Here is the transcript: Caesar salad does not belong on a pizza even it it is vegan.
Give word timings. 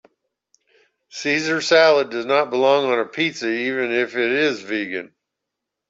Caesar 1.09 1.61
salad 1.61 2.09
does 2.09 2.25
not 2.25 2.49
belong 2.49 2.85
on 2.91 2.97
a 2.99 3.05
pizza 3.05 3.47
even 3.47 3.91
it 3.91 4.09
it 4.15 4.31
is 4.31 4.59
vegan. 4.63 5.13